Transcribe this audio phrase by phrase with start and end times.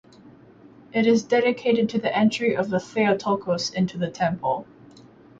[0.93, 4.65] It is dedicated to the Entry of the Theotokos into the Temple.